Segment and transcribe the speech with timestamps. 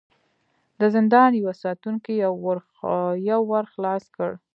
[0.79, 2.13] د زندان يوه ساتونکي
[3.35, 4.31] يو ور خلاص کړ.